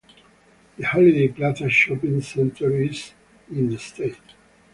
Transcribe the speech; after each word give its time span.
The 0.79 0.83
Holiday 0.83 1.27
Plaza 1.27 1.69
shopping 1.69 2.21
centre 2.21 2.71
is 2.75 3.13
in 3.51 3.69
the 3.69 3.75
estate. 3.75 4.15